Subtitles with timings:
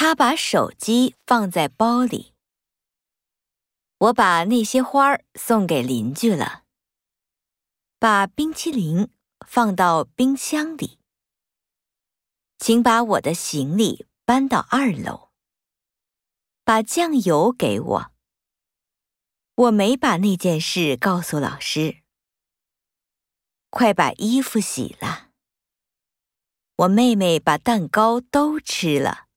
[0.00, 2.32] 他把手机放在包里。
[3.98, 6.62] 我把那些花儿送给邻居了。
[7.98, 9.08] 把冰淇淋
[9.44, 11.00] 放到冰箱里。
[12.58, 15.30] 请把我的行李搬到二楼。
[16.62, 18.12] 把酱油给我。
[19.56, 22.04] 我没把那件事告诉老师。
[23.70, 25.30] 快把衣服洗了。
[26.76, 29.27] 我妹妹把蛋糕都吃了。